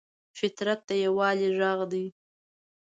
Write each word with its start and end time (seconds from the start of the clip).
فطرت 0.37 0.79
د 0.87 0.89
یووالي 1.03 1.49
غږ 1.59 1.79
دی. 1.91 2.05